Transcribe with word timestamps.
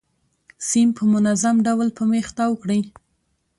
سیم 0.67 0.89
په 0.97 1.03
منظم 1.13 1.55
ډول 1.67 1.87
په 1.97 2.03
میخ 2.11 2.27
تاو 2.37 2.53
کړئ. 2.61 2.81